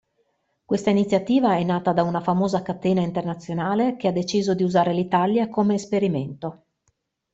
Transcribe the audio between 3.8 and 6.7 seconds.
che ha deciso di usare l'Italia come esperimento.